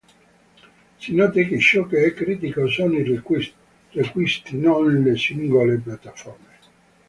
[0.97, 6.57] Si noti che ciò che è critico sono i requisiti, non le singole piattaforme.